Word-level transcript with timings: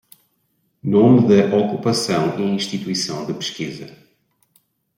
Nome 0.81 1.27
da 1.27 1.55
ocupação 1.55 2.39
e 2.39 2.41
instituição 2.41 3.23
de 3.27 3.35
pesquisa 3.35 3.95